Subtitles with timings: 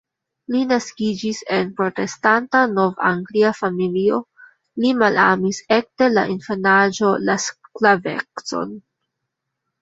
[0.53, 4.17] Li naskiĝis en protestanta nov-anglia familio,
[4.85, 8.75] li malamis ekde la infanaĝo la sklavecon.